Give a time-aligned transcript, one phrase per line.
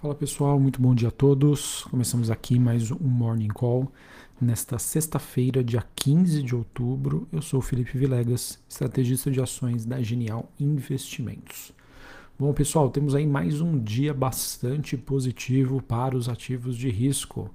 [0.00, 1.84] Fala pessoal, muito bom dia a todos.
[1.90, 3.92] Começamos aqui mais um Morning Call
[4.40, 7.28] nesta sexta-feira, dia 15 de outubro.
[7.30, 11.74] Eu sou Felipe Vilegas, estrategista de ações da Genial Investimentos.
[12.38, 17.50] Bom, pessoal, temos aí mais um dia bastante positivo para os ativos de risco.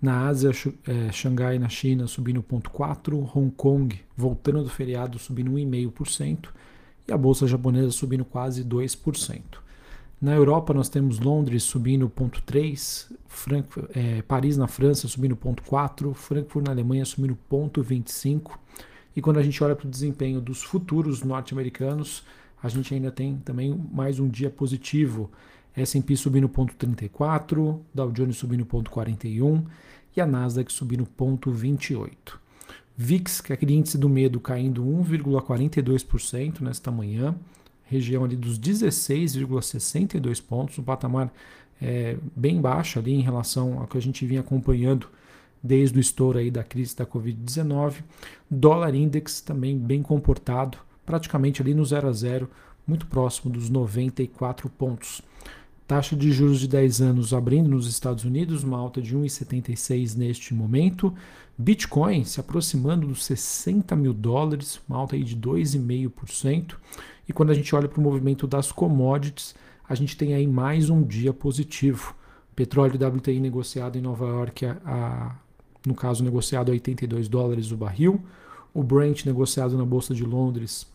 [0.00, 0.52] Na Ásia,
[0.86, 6.50] é, Xangai na China subindo 0,4%, Hong Kong voltando do feriado subindo 1,5%
[7.08, 9.66] e a bolsa japonesa subindo quase 2%.
[10.20, 16.72] Na Europa nós temos Londres subindo 0,3%, é, Paris na França subindo 0,4%, Frankfurt na
[16.72, 18.50] Alemanha subindo 0,25%.
[19.14, 22.24] E quando a gente olha para o desempenho dos futuros norte-americanos,
[22.60, 25.30] a gente ainda tem também mais um dia positivo.
[25.76, 29.64] S&P subindo 0,34%, Dow Jones subindo 0,41%
[30.16, 32.10] e a Nasdaq subindo 0,28%.
[32.96, 37.36] VIX, que é aquele índice do medo, caindo 1,42% nesta manhã
[37.88, 41.32] região ali dos 16,62 pontos, um patamar
[41.80, 45.08] é, bem baixo ali em relação ao que a gente vinha acompanhando
[45.62, 48.02] desde o estouro aí da crise da Covid-19.
[48.50, 52.50] Dólar index também bem comportado, praticamente ali no 0 a 0,
[52.86, 55.22] muito próximo dos 94 pontos.
[55.86, 60.52] Taxa de juros de 10 anos abrindo nos Estados Unidos, uma alta de 1,76 neste
[60.52, 61.14] momento.
[61.56, 66.74] Bitcoin se aproximando dos 60 mil dólares, uma alta aí de 2,5%.
[67.28, 69.54] E quando a gente olha para o movimento das commodities,
[69.86, 72.14] a gente tem aí mais um dia positivo.
[72.56, 75.36] Petróleo WTI negociado em Nova York, a, a,
[75.86, 78.20] no caso negociado a 82 dólares o barril.
[78.72, 80.86] O Brent negociado na Bolsa de Londres,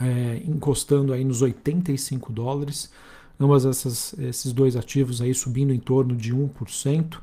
[0.00, 2.90] é, encostando aí nos 85 dólares.
[3.38, 7.18] Ambas essas, esses dois ativos aí subindo em torno de 1%.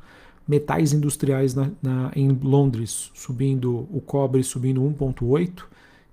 [0.48, 5.64] Metais industriais na, na, em Londres subindo, o cobre subindo 1,8%,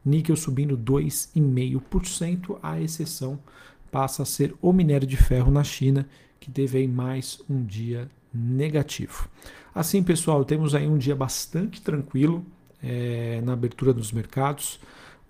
[0.04, 3.38] níquel subindo 2,5%, a exceção
[3.90, 8.08] passa a ser o minério de ferro na China, que teve aí mais um dia
[8.32, 9.28] negativo.
[9.74, 12.44] Assim, pessoal, temos aí um dia bastante tranquilo
[12.82, 14.80] é, na abertura dos mercados.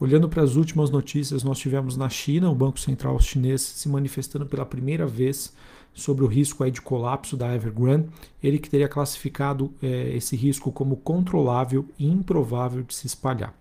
[0.00, 4.46] Olhando para as últimas notícias, nós tivemos na China o Banco Central chinês se manifestando
[4.46, 5.52] pela primeira vez
[5.92, 8.08] sobre o risco aí de colapso da Evergrande.
[8.42, 13.52] Ele que teria classificado é, esse risco como controlável e improvável de se espalhar.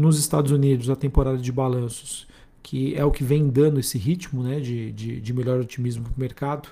[0.00, 2.26] Nos Estados Unidos, a temporada de balanços,
[2.62, 6.16] que é o que vem dando esse ritmo né, de, de, de melhor otimismo para
[6.16, 6.70] o mercado,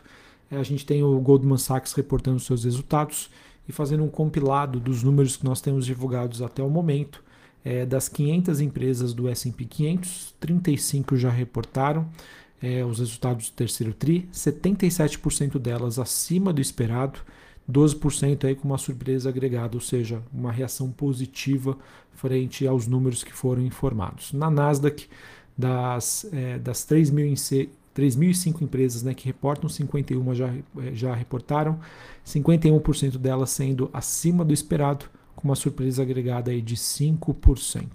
[0.50, 3.28] é, a gente tem o Goldman Sachs reportando seus resultados
[3.68, 7.22] e fazendo um compilado dos números que nós temos divulgados até o momento.
[7.62, 12.08] É, das 500 empresas do S&P 500, 35 já reportaram
[12.62, 17.20] é, os resultados do terceiro TRI, 77% delas acima do esperado,
[17.70, 21.76] 12% aí com uma surpresa agregada, ou seja, uma reação positiva
[22.14, 24.32] frente aos números que foram informados.
[24.32, 25.06] Na Nasdaq,
[25.56, 31.78] das, é, das 3.005 empresas né, que reportam, 51 já, é, já reportaram,
[32.26, 35.06] 51% delas sendo acima do esperado,
[35.36, 37.86] com uma surpresa agregada aí de 5%.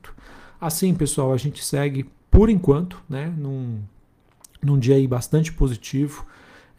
[0.61, 3.81] Assim, pessoal, a gente segue por enquanto, né, num,
[4.61, 6.25] num dia aí bastante positivo.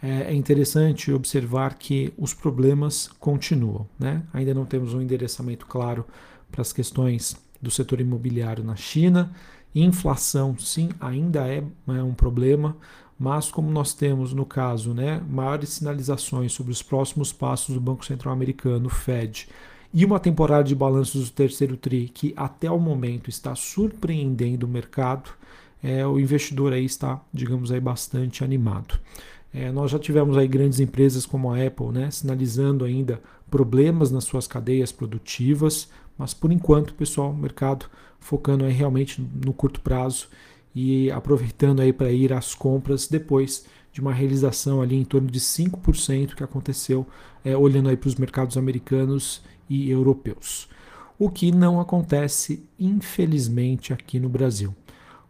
[0.05, 3.89] É, é interessante observar que os problemas continuam.
[3.99, 4.23] Né?
[4.35, 6.05] Ainda não temos um endereçamento claro
[6.53, 9.33] para as questões do setor imobiliário na China.
[9.75, 12.77] Inflação, sim, ainda é, é um problema,
[13.19, 18.05] mas como nós temos no caso né, maiores sinalizações sobre os próximos passos do Banco
[18.05, 19.49] Central Americano, Fed,
[19.93, 24.69] e uma temporada de balanços do terceiro TRI que até o momento está surpreendendo o
[24.69, 25.31] mercado,
[25.83, 28.99] é, o investidor aí está, digamos aí, bastante animado.
[29.55, 34.25] É, nós já tivemos aí grandes empresas como a Apple, né, sinalizando ainda problemas nas
[34.25, 35.89] suas cadeias produtivas,
[36.19, 37.87] mas por enquanto, pessoal, o mercado
[38.19, 40.27] focando aí realmente no curto prazo
[40.75, 45.39] e aproveitando aí para ir às compras depois de uma realização ali em torno de
[45.39, 47.07] 5% que aconteceu
[47.45, 50.69] é, olhando aí para os mercados americanos e europeus.
[51.17, 54.75] O que não acontece, infelizmente, aqui no Brasil.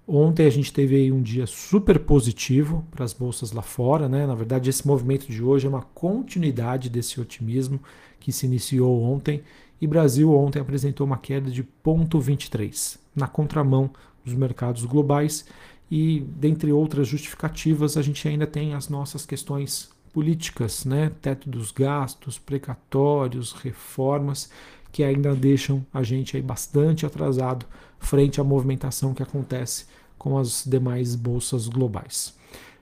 [0.07, 4.27] Ontem a gente teve aí um dia super positivo para as bolsas lá fora, né?
[4.27, 7.81] Na verdade, esse movimento de hoje é uma continuidade desse otimismo
[8.21, 9.43] que se iniciou ontem.
[9.81, 13.91] E Brasil ontem apresentou uma queda de 0,23 na contramão
[14.23, 15.47] dos mercados globais.
[15.91, 21.11] E dentre outras justificativas, a gente ainda tem as nossas questões políticas, né?
[21.23, 24.51] Teto dos gastos, precatórios, reformas
[24.95, 27.67] que ainda deixam a gente aí bastante atrasado
[27.99, 29.87] frente à movimentação que acontece
[30.17, 32.33] com as demais bolsas globais.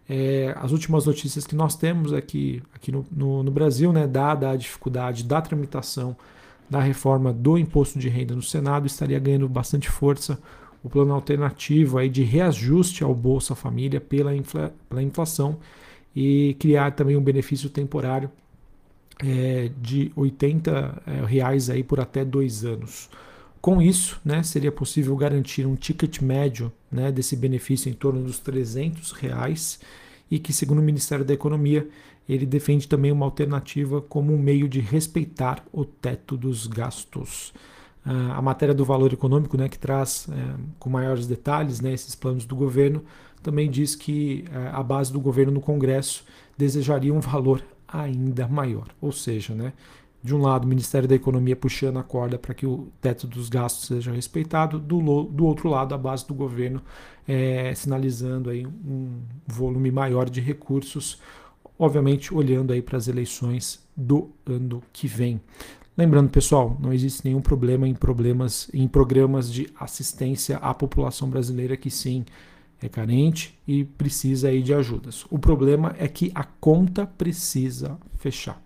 [0.06, 4.50] É, as últimas notícias que nós temos aqui, aqui no, no, no, Brasil, né, dada
[4.50, 6.14] a dificuldade da tramitação
[6.68, 10.38] da reforma do imposto de renda no Senado, estaria ganhando bastante força
[10.84, 15.56] o plano alternativo aí de reajuste ao Bolsa Família pela, infla, pela inflação
[16.14, 18.30] e criar também um benefício temporário
[19.18, 23.08] é, de R$ 80 é, reais aí por até dois anos.
[23.60, 28.40] Com isso, né, seria possível garantir um ticket médio né, desse benefício em torno dos
[28.40, 29.78] 300 reais
[30.28, 31.88] e que, segundo o Ministério da Economia,
[32.28, 37.52] ele defende também uma alternativa como um meio de respeitar o teto dos gastos.
[38.04, 42.16] Uh, a matéria do valor econômico, né, que traz uh, com maiores detalhes né, esses
[42.16, 43.04] planos do governo,
[43.42, 46.24] também diz que uh, a base do governo no Congresso
[46.56, 48.88] desejaria um valor ainda maior.
[49.00, 49.72] Ou seja, né,
[50.22, 53.48] de um lado, o Ministério da Economia puxando a corda para que o teto dos
[53.48, 56.80] gastos seja respeitado, do, do outro lado, a base do governo
[57.26, 61.20] é, sinalizando aí um volume maior de recursos,
[61.78, 65.40] obviamente olhando aí para as eleições do ano que vem.
[65.96, 71.76] Lembrando, pessoal, não existe nenhum problema em problemas em programas de assistência à população brasileira
[71.76, 72.24] que sim
[72.86, 75.24] é carente e precisa aí de ajudas.
[75.30, 78.60] O problema é que a conta precisa fechar.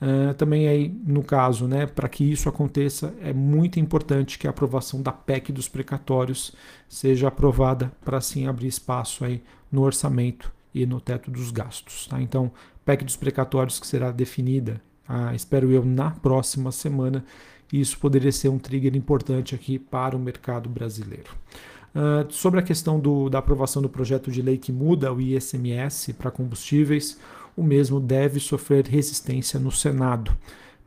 [0.00, 4.50] Uh, também aí, no caso, né, para que isso aconteça, é muito importante que a
[4.50, 6.52] aprovação da PEC dos precatórios
[6.88, 9.42] seja aprovada para assim abrir espaço aí
[9.72, 12.06] no orçamento e no teto dos gastos.
[12.06, 12.22] Tá?
[12.22, 12.52] Então,
[12.84, 17.24] PEC dos precatórios que será definida, ah, espero eu, na próxima semana,
[17.72, 21.34] isso poderia ser um trigger importante aqui para o mercado brasileiro.
[21.94, 26.12] Uh, sobre a questão do, da aprovação do projeto de lei que muda o ISMS
[26.12, 27.18] para combustíveis,
[27.56, 30.36] o mesmo deve sofrer resistência no Senado.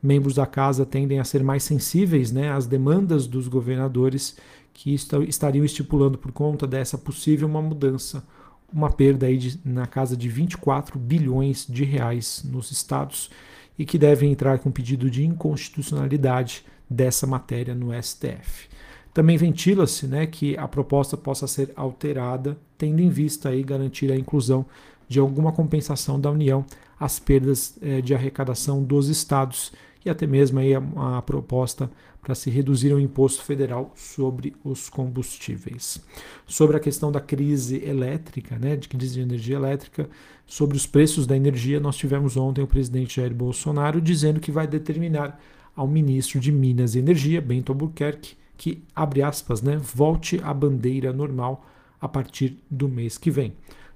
[0.02, 4.36] Membros da casa tendem a ser mais sensíveis né, às demandas dos governadores
[4.72, 8.24] que estariam estipulando por conta dessa possível uma mudança,
[8.72, 13.30] uma perda aí de, na casa de 24 bilhões de reais nos estados
[13.78, 18.68] e que devem entrar com pedido de inconstitucionalidade dessa matéria no STF.
[19.12, 24.16] Também ventila-se né, que a proposta possa ser alterada, tendo em vista aí garantir a
[24.16, 24.64] inclusão
[25.08, 26.64] de alguma compensação da União
[26.98, 29.72] às perdas eh, de arrecadação dos estados
[30.04, 30.82] e até mesmo aí a,
[31.18, 31.90] a proposta
[32.22, 36.00] para se reduzir o imposto federal sobre os combustíveis.
[36.46, 40.08] Sobre a questão da crise elétrica, né, de crise de energia elétrica,
[40.46, 44.66] sobre os preços da energia, nós tivemos ontem o presidente Jair Bolsonaro dizendo que vai
[44.66, 45.40] determinar
[45.74, 51.12] ao ministro de Minas e Energia, Bento Albuquerque, que, abre aspas, né, volte à bandeira
[51.12, 51.66] normal
[52.00, 53.54] a partir do mês que vem.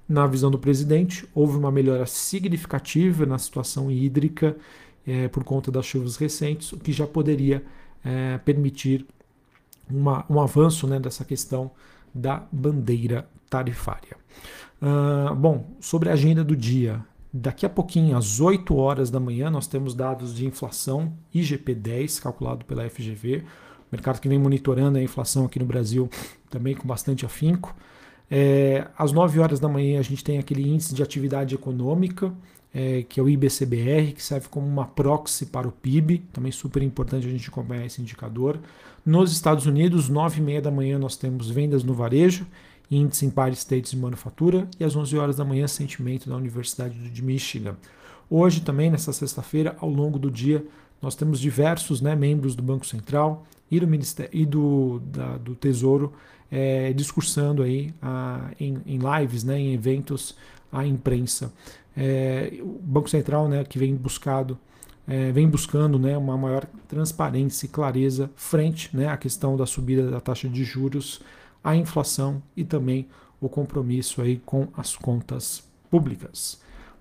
[0.09, 4.57] Na visão do presidente, houve uma melhora significativa na situação hídrica
[5.05, 7.63] é, por conta das chuvas recentes, o que já poderia
[8.03, 9.05] é, permitir
[9.89, 11.71] uma, um avanço né, dessa questão
[12.13, 14.17] da bandeira tarifária.
[14.81, 17.05] Uh, bom, sobre a agenda do dia.
[17.31, 22.65] Daqui a pouquinho, às 8 horas da manhã, nós temos dados de inflação IGP-10, calculado
[22.65, 23.45] pela FGV.
[23.91, 26.09] Mercado que vem monitorando a inflação aqui no Brasil
[26.49, 27.75] também com bastante afinco.
[28.29, 32.33] É, às 9 horas da manhã a gente tem aquele índice de atividade econômica,
[32.73, 36.83] é, que é o IBCBR, que serve como uma proxy para o PIB, também super
[36.83, 38.59] importante a gente acompanhar esse indicador.
[39.05, 42.45] Nos Estados Unidos, 9 e meia da manhã nós temos vendas no varejo,
[42.91, 47.23] índice Empire States de manufatura, e às 11 horas da manhã sentimento da Universidade de
[47.23, 47.75] Michigan.
[48.29, 50.65] Hoje também, nessa sexta-feira, ao longo do dia,
[51.01, 55.55] nós temos diversos né, membros do Banco Central e do, Ministério, e do, da, do
[55.55, 56.13] Tesouro
[56.51, 60.35] é, discursando aí a, em, em, lives, né, em eventos
[60.71, 61.53] à imprensa.
[61.95, 64.57] É, o Banco Central, né, que vem buscado,
[65.07, 70.09] é, vem buscando, né, uma maior transparência e clareza frente, né, à questão da subida
[70.09, 71.21] da taxa de juros,
[71.63, 73.07] à inflação e também
[73.39, 76.59] o compromisso aí com as contas públicas.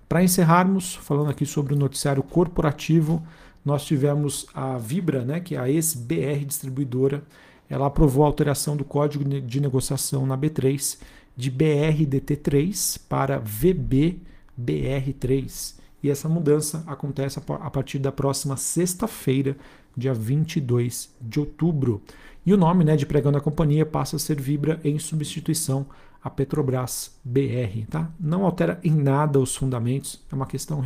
[0.09, 3.21] Para encerrarmos, falando aqui sobre o noticiário corporativo,
[3.65, 7.25] nós tivemos a Vibra, né, que é a ex-BR distribuidora,
[7.69, 10.97] ela aprovou a alteração do código de negociação na B3
[11.37, 15.75] de BRDT3 para VBBR3.
[16.03, 19.57] E essa mudança acontece a partir da próxima sexta-feira,
[19.97, 22.01] dia 22 de outubro.
[22.45, 25.85] E o nome né, de pregão da companhia passa a ser Vibra em substituição
[26.27, 27.87] a Petrobras BR.
[27.89, 28.11] Tá?
[28.19, 30.83] Não altera em nada os fundamentos, é uma questão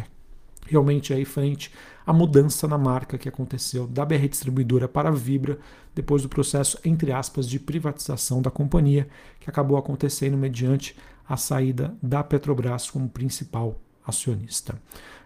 [0.66, 1.72] realmente aí frente
[2.06, 5.58] à mudança na marca que aconteceu da BR Distribuidora para a Vibra
[5.94, 9.08] depois do processo, entre aspas, de privatização da companhia,
[9.40, 10.94] que acabou acontecendo mediante
[11.26, 14.78] a saída da Petrobras como principal acionista.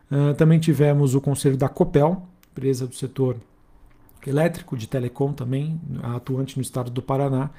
[0.09, 3.37] Uh, também tivemos o conselho da Copel, empresa do setor
[4.31, 7.51] elétrico, de telecom também, atuante no estado do Paraná,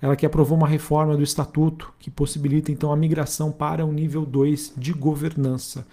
[0.00, 4.26] ela que aprovou uma reforma do estatuto que possibilita então a migração para o nível
[4.26, 5.86] 2 de governança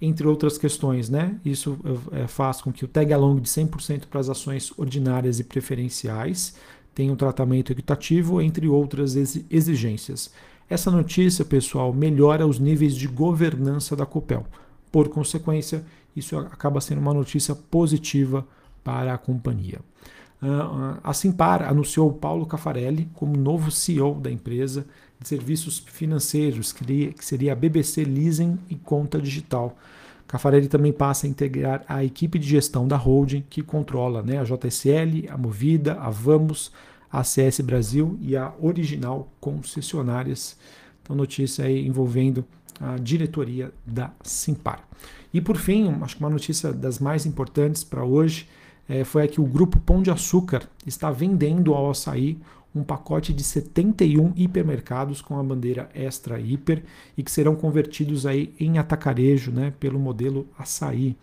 [0.00, 1.08] entre outras questões.
[1.08, 1.38] Né?
[1.44, 1.78] Isso
[2.12, 6.54] é, faz com que o tag along de 100% para as ações ordinárias e preferenciais
[6.94, 9.16] tenha um tratamento equitativo, entre outras
[9.50, 10.30] exigências.
[10.68, 14.46] Essa notícia, pessoal, melhora os níveis de governança da Copel.
[14.92, 18.46] Por consequência, isso acaba sendo uma notícia positiva
[18.84, 19.80] para a companhia.
[20.40, 24.86] Ah, a Simpar anunciou Paulo Cafarelli como novo CEO da empresa
[25.18, 29.74] de serviços financeiros, que seria a BBC Leasing e Conta Digital.
[30.28, 34.44] Cafarelli também passa a integrar a equipe de gestão da holding, que controla né, a
[34.44, 36.70] JSL, a Movida, a Vamos,
[37.10, 40.58] a CS Brasil e a Original Concessionárias.
[41.02, 42.44] Então, notícia aí envolvendo
[42.80, 44.86] a diretoria da Simpar.
[45.32, 48.48] E por fim, acho que uma notícia das mais importantes para hoje
[48.88, 52.38] é, foi a que o grupo Pão de Açúcar está vendendo ao açaí
[52.74, 56.82] um pacote de 71 hipermercados com a bandeira Extra Hiper
[57.16, 61.16] e que serão convertidos aí em atacarejo né, pelo modelo açaí.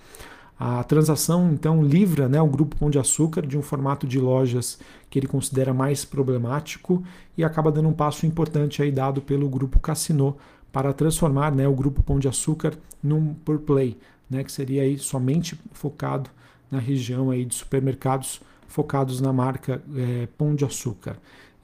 [0.58, 4.80] A transação então livra né, o grupo Pão de Açúcar de um formato de lojas
[5.10, 7.04] que ele considera mais problemático
[7.38, 10.38] e acaba dando um passo importante aí dado pelo grupo Cassino
[10.72, 13.98] para transformar né, o grupo Pão de Açúcar num Pure Play,
[14.30, 16.30] né, que seria aí somente focado
[16.72, 21.18] na região aí de supermercados focados na marca é, Pão de Açúcar.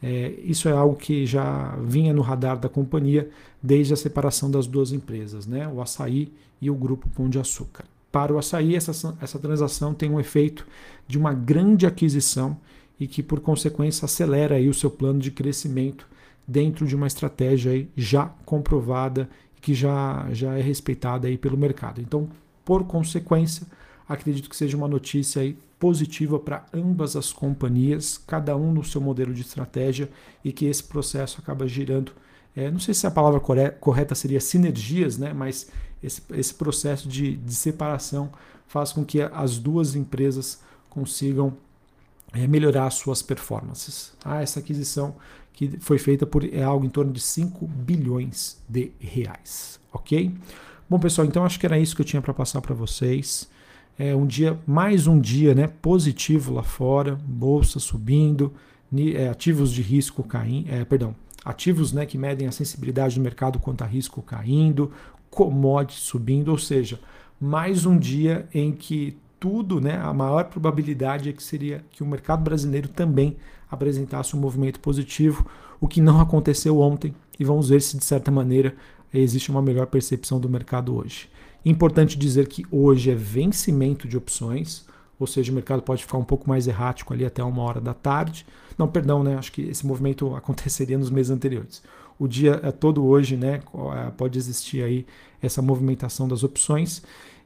[0.04, 3.30] É, isso é algo que já vinha no radar da companhia
[3.64, 7.86] desde a separação das duas empresas, né, o Açaí e o Grupo Pão de Açúcar.
[8.12, 10.68] Para o Açaí, essa, essa transação tem um efeito
[11.08, 12.58] de uma grande aquisição
[13.00, 16.08] e que, por consequência, acelera aí o seu plano de crescimento
[16.48, 19.30] dentro de uma estratégia aí já comprovada
[19.62, 22.02] que já, já é respeitada aí pelo mercado.
[22.02, 22.30] Então,
[22.64, 23.68] por consequência,
[24.08, 29.00] Acredito que seja uma notícia aí positiva para ambas as companhias, cada um no seu
[29.00, 30.10] modelo de estratégia
[30.44, 32.12] e que esse processo acaba girando.
[32.56, 33.40] É, não sei se a palavra
[33.80, 35.34] correta seria sinergias, né?
[35.34, 35.70] mas
[36.02, 38.32] esse, esse processo de, de separação
[38.68, 41.56] faz com que as duas empresas consigam
[42.34, 44.14] é, melhorar suas performances.
[44.24, 45.16] Ah, essa aquisição
[45.54, 50.32] que foi feita por é algo em torno de 5 bilhões de reais, ok?
[50.90, 53.50] Bom, pessoal, então acho que era isso que eu tinha para passar para vocês.
[54.00, 58.54] É um dia, mais um dia né, positivo lá fora, bolsa subindo,
[59.16, 63.58] é, ativos de risco caindo, é, perdão, ativos né, que medem a sensibilidade do mercado
[63.58, 64.92] quanto a risco caindo,
[65.32, 67.00] commodities subindo, ou seja,
[67.42, 72.08] mais um dia em que tudo, né, a maior probabilidade é que seria que o
[72.08, 73.36] mercado brasileiro também
[73.70, 75.44] apresentasse um movimento positivo,
[75.82, 78.76] o que não aconteceu ontem, e vamos ver se de certa maneira
[79.12, 81.30] existe uma melhor percepção do mercado hoje.
[81.66, 84.86] Importante dizer que hoje é vencimento de opções,
[85.20, 87.94] ou seja, o mercado pode ficar um pouco mais errático ali até uma hora da
[87.94, 88.46] tarde.
[88.78, 89.36] Não, perdão, né?
[89.36, 91.82] Acho que esse movimento aconteceria nos meses anteriores.
[92.20, 93.62] O dia é todo hoje, né?
[93.96, 95.06] É, pode existir aí
[95.42, 97.02] essa movimentação das opções.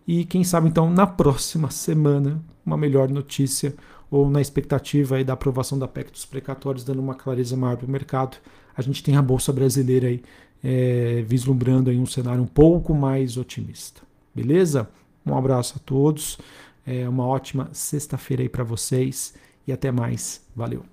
[0.08, 3.74] E quem sabe então na próxima semana uma melhor notícia
[4.10, 7.88] ou na expectativa aí da aprovação da PEC dos precatórios, dando uma clareza maior para
[7.88, 8.38] o mercado,
[8.82, 10.22] a gente tem a Bolsa Brasileira aí
[10.64, 14.02] é, vislumbrando aí um cenário um pouco mais otimista.
[14.34, 14.90] Beleza?
[15.26, 16.38] Um abraço a todos,
[16.86, 19.34] é uma ótima sexta-feira aí para vocês
[19.68, 20.42] e até mais.
[20.56, 20.91] Valeu!